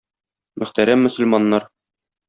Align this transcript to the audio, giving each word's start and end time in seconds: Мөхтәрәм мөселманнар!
Мөхтәрәм 0.63 1.05
мөселманнар! 1.09 1.73